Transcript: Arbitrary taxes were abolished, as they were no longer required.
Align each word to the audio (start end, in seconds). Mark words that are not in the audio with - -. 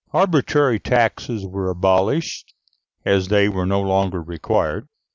Arbitrary 0.15 0.79
taxes 0.79 1.45
were 1.45 1.69
abolished, 1.69 2.55
as 3.05 3.27
they 3.27 3.47
were 3.47 3.67
no 3.67 3.79
longer 3.81 4.19
required. 4.19 4.87